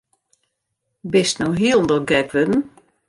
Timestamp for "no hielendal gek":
1.41-2.27